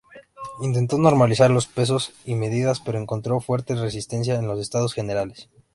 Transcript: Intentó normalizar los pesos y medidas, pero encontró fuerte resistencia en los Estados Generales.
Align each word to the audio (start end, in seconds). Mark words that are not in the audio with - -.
Intentó 0.63 0.97
normalizar 0.97 1.51
los 1.51 1.67
pesos 1.67 2.11
y 2.25 2.33
medidas, 2.33 2.79
pero 2.79 2.97
encontró 2.97 3.39
fuerte 3.39 3.75
resistencia 3.75 4.33
en 4.33 4.47
los 4.47 4.59
Estados 4.59 4.95
Generales. 4.95 5.47